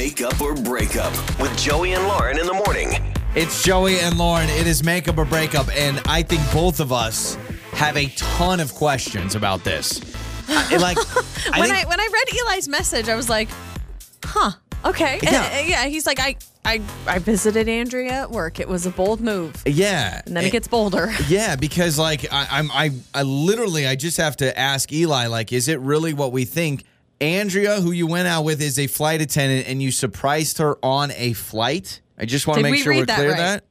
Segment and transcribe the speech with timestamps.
[0.00, 1.10] Makeup or Breakup
[1.40, 3.14] with Joey and Lauren in the morning.
[3.34, 4.46] It's Joey and Lauren.
[4.50, 7.36] It is makeup or breakup, and I think both of us
[7.72, 9.98] have a ton of questions about this.
[10.50, 10.98] I- like,
[11.50, 13.48] I when think- I when I read Eli's message, I was like,
[14.22, 14.50] "Huh,
[14.84, 15.60] okay." Yeah.
[15.60, 15.86] uh, yeah.
[15.86, 16.36] He's like, "I
[16.66, 18.60] I I visited Andrea at work.
[18.60, 21.10] It was a bold move." yeah, And then it gets bolder.
[21.26, 25.54] Yeah, because like I, I'm, I, I literally, I just have to ask Eli, like,
[25.54, 26.84] is it really what we think?
[27.20, 31.12] Andrea, who you went out with, is a flight attendant, and you surprised her on
[31.12, 32.00] a flight.
[32.18, 33.36] I just want to make we sure we're that clear right?
[33.36, 33.64] that.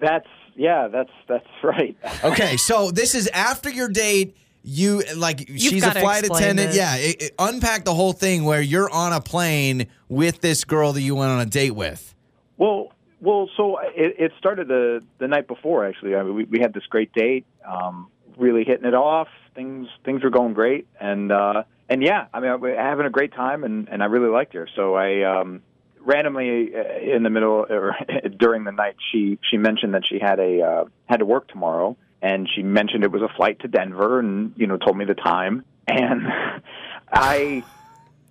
[0.00, 1.96] That's yeah, that's that's right.
[2.24, 4.36] Okay, so this is after your date.
[4.64, 6.68] You like she's a flight attendant.
[6.70, 6.76] this.
[6.76, 10.92] Yeah, it, it- unpack the whole thing where you're on a plane with this girl
[10.92, 12.14] that you went on a date with.
[12.58, 15.86] Well, well, so it, it started the the night before.
[15.86, 19.28] Actually, I mean, we we had this great date, um, really hitting it off.
[19.54, 23.32] Things things were going great, and uh, and yeah, I mean, we're having a great
[23.32, 24.68] time, and and I really liked her.
[24.76, 25.62] So I um,
[26.00, 27.96] randomly uh, in the middle or
[28.38, 31.96] during the night, she she mentioned that she had a uh, had to work tomorrow,
[32.20, 35.14] and she mentioned it was a flight to Denver, and you know told me the
[35.14, 36.26] time, and
[37.12, 37.64] I.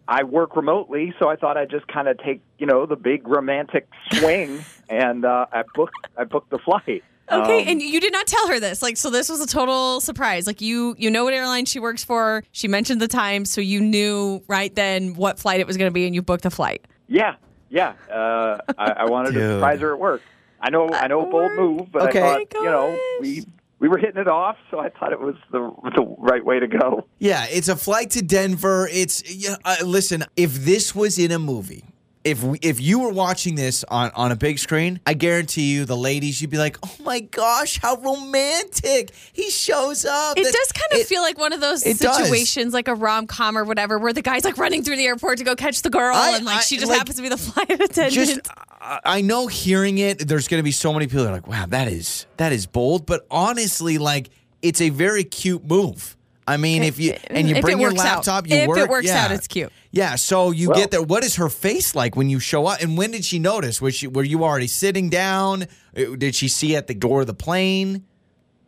[0.09, 3.27] I work remotely, so I thought I'd just kind of take, you know, the big
[3.27, 7.03] romantic swing, and uh, I booked I booked the flight.
[7.31, 8.81] Okay, Um, and you did not tell her this.
[8.81, 10.47] Like, so this was a total surprise.
[10.47, 12.43] Like, you you know what airline she works for.
[12.51, 15.93] She mentioned the time, so you knew right then what flight it was going to
[15.93, 16.85] be, and you booked the flight.
[17.07, 17.35] yeah,
[17.69, 17.93] yeah.
[18.09, 20.21] Uh, I, I wanted to surprise her at work.
[20.61, 22.21] I know I know a bold move, but Okay.
[22.21, 23.45] I thought, you know, we
[23.79, 26.67] we were hitting it off, so I thought it was the the right way to
[26.67, 27.05] go.
[27.19, 28.87] Yeah, it's a flight to Denver.
[28.91, 31.83] It's yeah, uh, listen, if this was in a movie,
[32.27, 35.85] if we, if you were watching this on on a big screen, I guarantee you
[35.85, 39.13] the ladies you'd be like, "Oh my gosh, how romantic.
[39.33, 41.99] He shows up." It That- does kind of it- feel like one of those it
[41.99, 42.17] does.
[42.17, 45.37] situations, like a rom com or whatever, where the guy's like running through the airport
[45.39, 47.29] to go catch the girl, I- and like I- she just like, happens to be
[47.29, 48.13] the flight attendant.
[48.13, 48.39] just
[48.81, 51.47] I- I know hearing it there's going to be so many people that are like,
[51.47, 54.29] "Wow, that is that is bold," but honestly like
[54.61, 56.16] it's a very cute move.
[56.47, 58.15] I mean, if you and you If it bring your works out.
[58.25, 58.89] laptop, you If it work.
[58.89, 59.25] works yeah.
[59.25, 59.71] out, it's cute.
[59.91, 61.01] Yeah, so you Well- get there.
[61.01, 62.81] What is her face like when you show up?
[62.81, 63.81] And when did she notice?
[63.81, 65.63] Was she were you already sitting down?
[65.95, 68.03] Uh, Did she see at the door of the plane?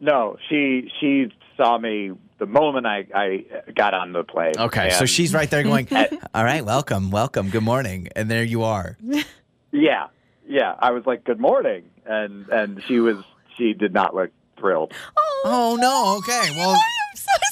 [0.02, 3.46] No, she she saw me the moment I I
[3.76, 4.54] got on the plane.
[4.58, 5.88] Okay, so she's right there going,
[6.34, 8.98] "All right, welcome, welcome, good morning," and there you are.
[9.72, 10.08] yeah
[10.48, 10.74] yeah.
[10.80, 13.18] I was like, good morning, and and she was
[13.58, 14.94] she did not look thrilled.
[15.46, 17.49] Oh no, okay, well, I'm so sorry.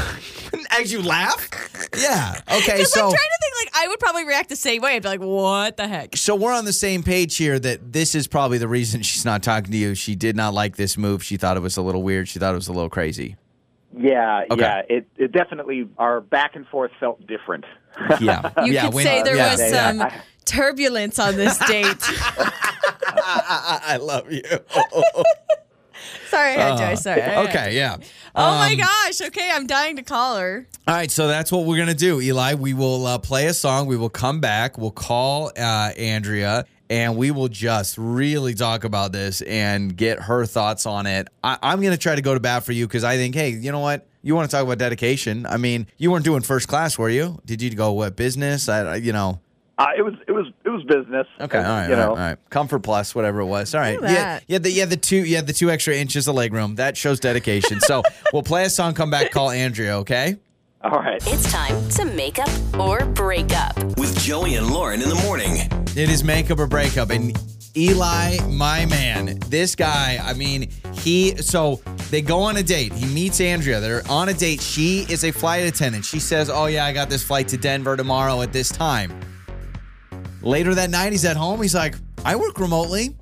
[0.78, 1.48] as you laugh,
[1.96, 3.00] yeah, okay, Because so.
[3.04, 4.96] I'm trying to think, like, I would probably react the same way.
[4.96, 6.16] I'd be like, what the heck?
[6.16, 9.42] So we're on the same page here that this is probably the reason she's not
[9.42, 9.94] talking to you.
[9.94, 11.22] She did not like this move.
[11.22, 12.28] She thought it was a little weird.
[12.28, 13.36] She thought it was a little crazy.
[13.98, 14.60] Yeah, Okay.
[14.60, 14.82] yeah.
[14.90, 17.64] It it definitely our back and forth felt different.
[18.20, 18.50] Yeah.
[18.62, 19.52] You yeah, could when- say there yeah.
[19.52, 20.20] was Yeah, some yeah.
[20.44, 21.96] turbulence on this date.
[21.98, 24.42] I, I love you.
[26.28, 26.94] sorry, I had Joy.
[26.94, 27.22] Sorry.
[27.22, 27.96] Uh, okay, yeah.
[28.34, 29.20] Oh my Um, gosh.
[29.28, 30.66] Okay, I'm dying to call her.
[30.86, 32.54] All right, so that's what we're gonna do, Eli.
[32.54, 33.86] We will uh, play a song.
[33.86, 34.76] We will come back.
[34.78, 40.44] We'll call uh, Andrea, and we will just really talk about this and get her
[40.46, 41.28] thoughts on it.
[41.42, 43.72] I- I'm gonna try to go to bat for you because I think, hey, you
[43.72, 44.06] know what?
[44.22, 45.46] You want to talk about dedication?
[45.46, 47.40] I mean, you weren't doing first class, were you?
[47.46, 48.68] Did you go what business?
[48.68, 49.40] I, I- you know.
[49.78, 50.46] Uh, it was it was
[50.82, 51.26] it business.
[51.40, 52.10] Okay, all right, you all right, know.
[52.10, 52.38] all right.
[52.50, 53.74] Comfort plus, whatever it was.
[53.74, 54.44] All right, Look at yeah, that.
[54.46, 57.20] yeah, the yeah the two yeah the two extra inches of leg room that shows
[57.20, 57.80] dedication.
[57.80, 59.96] so we'll play a song, come back, call Andrea.
[59.98, 60.36] Okay.
[60.82, 61.20] All right.
[61.26, 63.76] It's time to make up or break up.
[63.98, 65.56] With Joey and Lauren in the morning.
[65.96, 67.10] It is makeup or breakup.
[67.10, 67.36] And
[67.76, 72.92] Eli, my man, this guy, I mean, he, so they go on a date.
[72.92, 73.80] He meets Andrea.
[73.80, 74.60] They're on a date.
[74.60, 76.04] She is a flight attendant.
[76.04, 79.18] She says, Oh, yeah, I got this flight to Denver tomorrow at this time.
[80.46, 81.60] Later that night, he's at home.
[81.60, 83.16] He's like, I work remotely.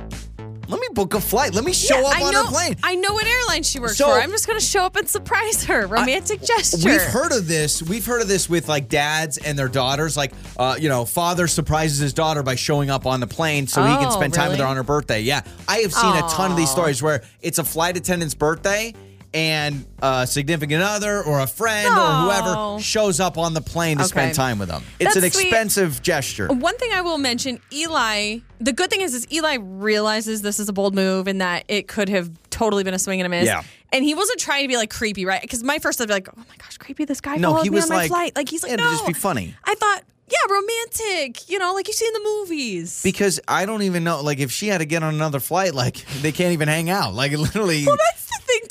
[0.66, 1.54] Let me book a flight.
[1.54, 2.76] Let me show Yeah, up I on know, her plane.
[2.82, 4.12] I know what airline she works So- for.
[4.20, 5.86] I'm just going to show up and surprise her.
[5.86, 6.78] Romantic gesture.
[6.88, 7.82] We've heard of this.
[7.82, 10.16] We've heard of this with like dads and their daughters.
[10.16, 13.82] Like, uh, you know, father surprises his daughter by showing up on the plane so
[13.84, 15.20] he can Oh, spend time with her on her birthday.
[15.20, 18.94] Yeah, I have seen a ton of these stories where it's a flight attendant's birthday
[19.34, 21.90] and a significant other or a friend or
[22.22, 24.08] whoever shows up on the plane to Okay.
[24.10, 24.82] spend time with them.
[25.00, 25.48] It's That's an sweet.
[25.48, 26.46] expensive gesture.
[26.48, 28.38] One thing I will mention, Eli.
[28.60, 31.88] The good thing is, is Eli realizes this is a bold move and that it
[31.88, 33.46] could have totally been a swing and a miss.
[33.46, 33.62] Yeah.
[33.92, 35.42] And he wasn't trying to be like creepy, right?
[35.42, 37.04] Because my first, thought would be like, oh my gosh, creepy.
[37.04, 38.36] This guy No, followed he me was on my like, flight.
[38.36, 39.54] Like he's like, yeah, no, just be funny.
[39.64, 41.48] I thought, yeah, romantic.
[41.50, 43.02] You know, like you see in the movies.
[43.02, 45.96] Because I don't even know, like, if she had to get on another flight, like,
[46.22, 47.12] they can't even hang out.
[47.14, 47.84] Like, literally.
[47.86, 48.23] well, that's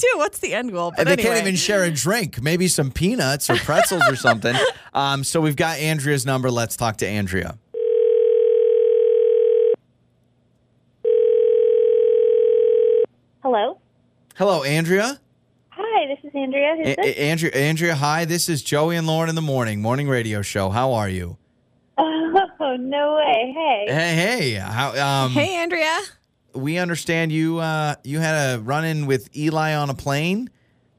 [0.03, 0.17] too.
[0.17, 0.91] What's the end goal?
[0.95, 1.29] But they anyway.
[1.29, 2.41] can't even share a drink.
[2.41, 4.55] Maybe some peanuts or pretzels or something.
[4.95, 6.51] Um, so we've got Andrea's number.
[6.51, 7.57] Let's talk to Andrea.
[13.41, 13.79] Hello.
[14.35, 15.19] Hello, Andrea.
[15.71, 16.75] Hi, this is Andrea.
[16.77, 18.25] Who's a- Andrea, Andrea, hi.
[18.25, 20.69] This is Joey and Lauren in the morning morning radio show.
[20.69, 21.37] How are you?
[22.65, 23.53] Oh no way!
[23.53, 23.85] Hey.
[23.93, 24.53] Hey, hey.
[24.53, 25.99] How, um, hey, Andrea
[26.53, 30.49] we understand you uh, you had a run in with Eli on a plane.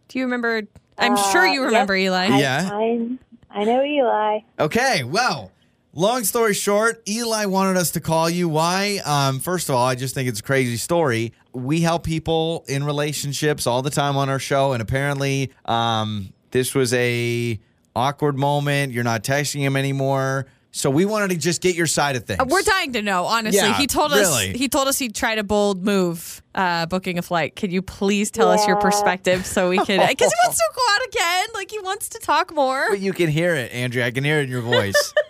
[0.09, 0.63] Do you remember?
[0.99, 2.07] I'm sure you Uh, remember yep.
[2.07, 2.27] Eli.
[2.27, 2.71] I, Yeah.
[2.73, 3.09] I,
[3.51, 4.41] I know Eli.
[4.61, 5.51] Okay, well,
[5.93, 8.49] long story short, Eli wanted us to call you.
[8.49, 9.01] Why?
[9.05, 11.33] Um, first of all, I just think it's a crazy story.
[11.53, 16.75] We help people in relationships all the time on our show, and apparently, um, this
[16.75, 17.59] was a
[17.97, 18.93] awkward moment.
[18.93, 22.41] You're not texting him anymore, so we wanted to just get your side of things.
[22.41, 23.61] Uh, We're dying to know, honestly.
[23.61, 27.23] Yeah, he told us he told us he'd tried a bold move, uh, booking a
[27.23, 27.55] flight.
[27.55, 30.05] Could you please tell us your perspective so we can?
[30.09, 31.47] Because he wants to go out again.
[31.55, 32.91] Like he wants to talk more.
[32.91, 34.07] But you can hear it, Andrea.
[34.07, 35.15] I can hear it in your voice.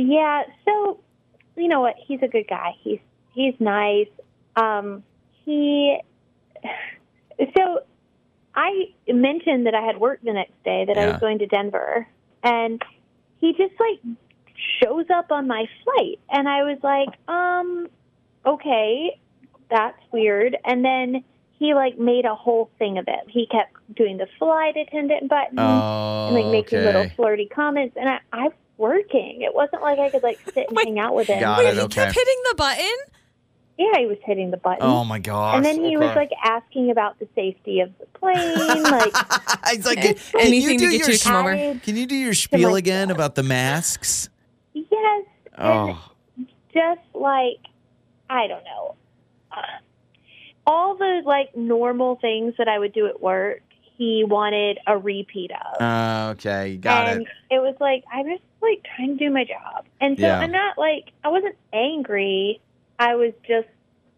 [0.00, 1.00] Yeah, so
[1.56, 1.96] you know what?
[2.06, 2.76] He's a good guy.
[2.82, 3.00] He's
[3.34, 4.06] he's nice.
[4.54, 5.02] Um,
[5.44, 5.98] he
[7.56, 7.80] so
[8.54, 12.06] I mentioned that I had work the next day that I was going to Denver,
[12.44, 12.80] and
[13.40, 14.16] he just like
[14.82, 17.88] shows up on my flight, and I was like, um,
[18.44, 19.18] okay,
[19.70, 20.56] that's weird.
[20.64, 21.24] And then
[21.58, 23.28] he like made a whole thing of it.
[23.28, 27.96] He kept doing the flight attendant button oh, and like making little flirty comments.
[27.96, 29.42] And I, I was working.
[29.42, 30.86] It wasn't like I could like sit and Wait.
[30.86, 31.40] hang out with him.
[31.40, 32.94] Got Wait, it, he kept hitting the button.
[33.76, 34.82] Yeah, he was hitting the button.
[34.82, 35.54] Oh my gosh!
[35.54, 38.82] and then he was like asking about the safety of the plane.
[38.82, 39.12] like,
[39.68, 41.78] It's like, can anything you to do get your you to come over.
[41.80, 44.28] Can you do your spiel my again about the masks?
[45.58, 45.66] Yes,
[46.38, 47.58] and Oh, just like
[48.30, 48.94] I don't know,
[49.52, 49.60] uh,
[50.66, 53.62] all the like normal things that I would do at work.
[53.96, 55.80] He wanted a repeat of.
[55.82, 57.28] uh, okay, got and it.
[57.56, 57.58] it.
[57.58, 60.38] was like I was like trying to do my job, and so Yeah.
[60.38, 62.60] I'm not like I wasn't angry.
[63.00, 63.66] I was just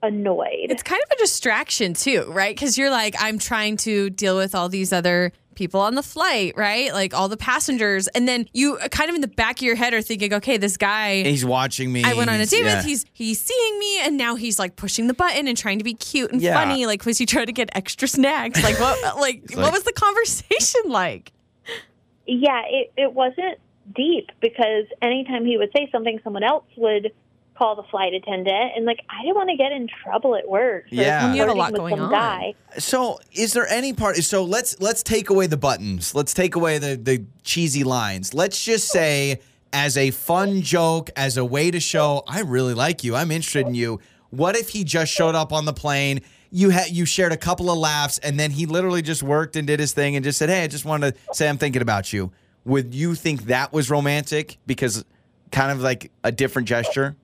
[0.03, 0.67] annoyed.
[0.71, 2.55] It's kind of a distraction too, right?
[2.55, 6.55] Because you're like, I'm trying to deal with all these other people on the flight,
[6.57, 6.93] right?
[6.93, 9.77] Like all the passengers, and then you uh, kind of in the back of your
[9.77, 11.23] head are thinking, okay, this guy.
[11.23, 12.03] He's watching me.
[12.03, 12.77] I went on a He's- date yeah.
[12.79, 12.87] with.
[12.87, 15.95] He's he's seeing me, and now he's like pushing the button and trying to be
[15.95, 16.55] cute and Yeah.
[16.55, 16.87] funny.
[16.87, 18.63] Like, was he trying to get extra snacks?
[18.65, 18.99] Like, what?
[19.21, 21.33] Like, It's what like- was the conversation like?
[22.27, 23.59] yeah, it it wasn't
[23.95, 27.13] deep because anytime he would say something, someone else would
[27.61, 30.85] call the flight attendant, and like I didn't want to get in trouble at work.
[30.89, 31.33] So Yeah.
[31.35, 32.11] You have a flirting lot with going some on.
[32.11, 32.55] Guy.
[32.79, 34.17] So, is there any part?
[34.17, 36.15] So let's let's take away the buttons.
[36.15, 38.33] Let's take away the the cheesy lines.
[38.33, 39.41] Let's just say,
[39.75, 43.67] as a fun joke, as a way to show I really like you, I'm interested
[43.67, 44.01] in you.
[44.31, 46.23] What if he just showed up on the plane?
[46.51, 49.67] You had you shared a couple of laughs, and then he literally just worked and
[49.67, 52.13] did his thing and just said, "Hey, I just wanted to say I'm thinking about
[52.13, 52.33] you."
[52.65, 55.05] Would you think that was romantic because
[55.53, 57.17] kind of like a different gesture?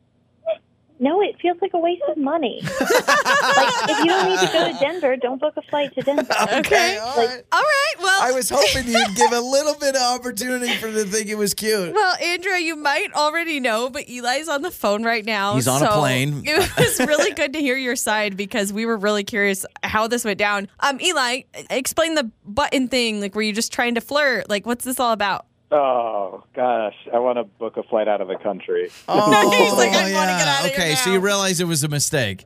[0.98, 2.60] No, it feels like a waste of money.
[2.80, 6.32] like if you don't need to go to Denver, don't book a flight to Denver.
[6.54, 6.98] Okay.
[6.98, 7.42] all Like- right.
[7.52, 7.94] All right.
[7.98, 11.28] Well, I was hoping you'd give a little bit of opportunity for them to think
[11.28, 11.92] it was cute.
[11.94, 15.54] Well, Andrea, you might already know, but Eli's on the phone right now.
[15.54, 16.42] He's on a plane.
[16.46, 20.24] It was really good to hear your side because we were really curious how this
[20.24, 20.68] went down.
[20.80, 23.20] Um, Eli, explain the button thing.
[23.20, 24.48] Like, were you just trying to flirt?
[24.48, 25.46] Like, what's this all about?
[25.70, 28.90] Oh gosh, I want to book a flight out of the country.
[29.08, 31.14] Oh, He's like, I wanna get out of here Okay, so now.
[31.14, 32.44] you realize it was a mistake.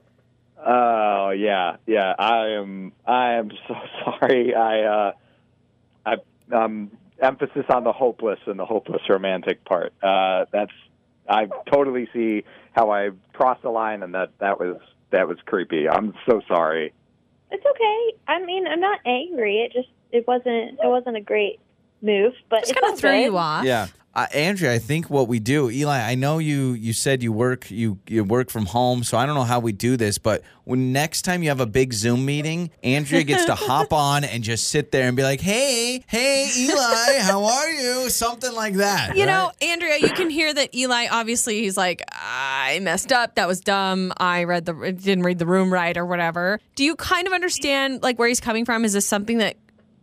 [0.65, 2.15] Oh yeah, yeah.
[2.19, 2.93] I am.
[3.07, 3.75] I am so
[4.05, 4.55] sorry.
[4.55, 4.83] I.
[4.83, 5.12] Uh,
[6.07, 6.17] I.
[6.53, 6.91] Um.
[7.23, 9.93] Emphasis on the hopeless and the hopeless romantic part.
[10.03, 10.73] Uh, that's.
[11.29, 14.79] I totally see how I crossed the line, and that that was
[15.11, 15.87] that was creepy.
[15.89, 16.93] I'm so sorry.
[17.50, 18.19] It's okay.
[18.27, 19.59] I mean, I'm not angry.
[19.59, 21.61] It just it wasn't it wasn't a great
[22.02, 23.25] move, but Just it's kind all of threw good.
[23.25, 23.64] you off.
[23.64, 23.88] Yeah.
[24.12, 27.71] Uh, Andrea, I think what we do, Eli, I know you you said you work
[27.71, 30.92] you you work from home, so I don't know how we do this, but when
[30.92, 34.66] next time you have a big Zoom meeting, Andrea gets to hop on and just
[34.66, 39.16] sit there and be like, "Hey, hey, Eli, how are you?" Something like that.
[39.16, 39.30] You right?
[39.30, 43.37] know, Andrea, you can hear that Eli obviously he's like, I messed up.
[43.37, 44.12] That was dumb.
[44.16, 46.59] I read the didn't read the room right or whatever.
[46.75, 48.85] Do you kind of understand like where he's coming from?
[48.85, 49.57] Is this something that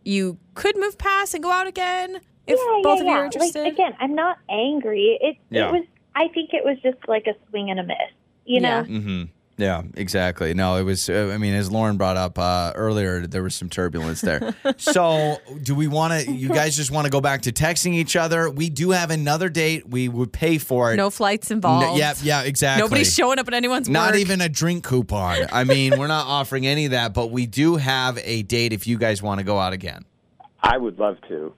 [0.08, 3.18] you could move past and go out again if yeah, both yeah, of you yeah.
[3.20, 3.64] are interested?
[3.64, 5.18] Like again, I'm not angry.
[5.22, 5.70] It Yeah.
[5.70, 5.84] it was.
[6.16, 7.98] I think it was just like a swing and a miss.
[8.46, 8.80] You know.
[8.80, 8.84] Yeah.
[8.84, 9.24] Mm-hmm.
[9.58, 10.54] Yeah, exactly.
[10.54, 11.10] No, it was.
[11.10, 14.56] Uh, I mean, as Lauren brought up uh, earlier, there was some turbulence there.
[14.78, 16.32] so, do we want to?
[16.32, 18.52] You guys just want to go back to texting each other?
[18.52, 19.90] We do have another date.
[19.90, 20.98] We would pay for it.
[20.98, 21.88] no flights involved.
[21.88, 22.84] No- yeah, yeah, exactly.
[22.84, 24.20] Nobody's showing up at anyone's Not work.
[24.20, 25.48] even a drink coupon.
[25.52, 28.86] I mean, we're not offering any of that, but we do have a date if
[28.86, 30.06] you guys want to go out again.
[30.62, 31.54] I would love to.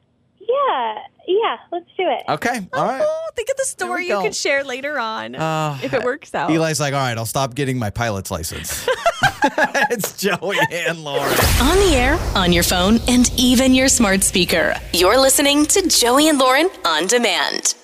[0.49, 0.95] Yeah,
[1.27, 1.57] yeah.
[1.71, 2.23] Let's do it.
[2.27, 3.01] Okay, all right.
[3.03, 4.23] Oh, think of the story you go.
[4.23, 6.49] can share later on Uh, if it works out.
[6.49, 8.87] Eli's like, all right, I'll stop getting my pilot's license.
[9.91, 11.31] it's Joey and Lauren.
[11.61, 14.75] On the air, on your phone, and even your smart speaker.
[14.93, 17.75] You're listening to Joey and Lauren on demand.